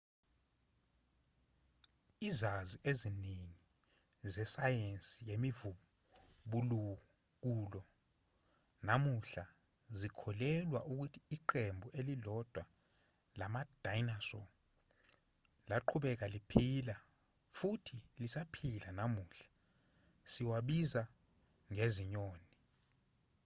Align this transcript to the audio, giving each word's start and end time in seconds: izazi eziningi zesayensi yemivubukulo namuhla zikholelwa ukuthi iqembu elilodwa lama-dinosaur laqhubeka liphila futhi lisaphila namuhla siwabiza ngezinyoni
izazi 2.27 2.77
eziningi 2.91 3.61
zesayensi 4.33 5.13
yemivubukulo 5.29 7.81
namuhla 8.87 9.45
zikholelwa 9.99 10.79
ukuthi 10.91 11.19
iqembu 11.37 11.87
elilodwa 11.99 12.63
lama-dinosaur 13.39 14.47
laqhubeka 15.69 16.25
liphila 16.33 16.95
futhi 17.57 17.97
lisaphila 18.19 18.89
namuhla 18.99 19.45
siwabiza 20.31 21.01
ngezinyoni 21.73 22.47